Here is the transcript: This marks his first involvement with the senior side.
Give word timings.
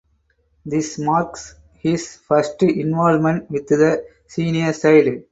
This 0.65 0.97
marks 0.97 1.53
his 1.75 2.17
first 2.17 2.63
involvement 2.63 3.51
with 3.51 3.67
the 3.67 4.03
senior 4.25 4.73
side. 4.73 5.25